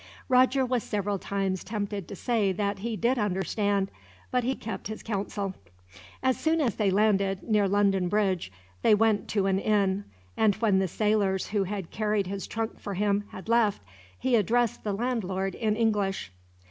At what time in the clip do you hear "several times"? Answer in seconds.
0.83-1.63